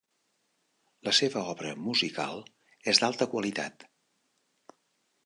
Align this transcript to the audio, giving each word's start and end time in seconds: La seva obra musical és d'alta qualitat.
La 1.07 1.13
seva 1.17 1.43
obra 1.51 1.73
musical 1.89 2.41
és 2.93 3.03
d'alta 3.05 3.29
qualitat. 3.35 3.87